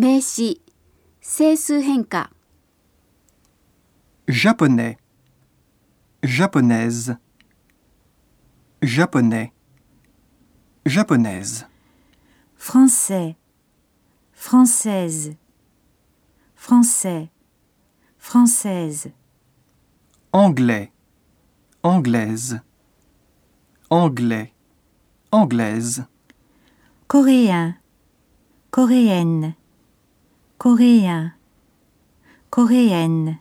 [0.00, 0.62] 名词、
[1.20, 2.30] 整数変化、
[4.26, 4.96] japonais,
[6.22, 7.18] japonaise,
[8.80, 9.52] japonais,
[10.86, 11.66] japonaise,
[12.56, 13.36] français,
[14.32, 15.36] française,
[16.56, 17.28] français,
[18.16, 19.12] française,
[20.32, 20.92] anglais,
[21.82, 22.62] anglaise,
[23.90, 24.54] anglais,
[25.30, 26.06] anglaise,
[27.06, 27.74] coréen,
[28.70, 29.56] coréenne,
[30.65, 31.31] coréen,
[32.49, 33.37] coréenne,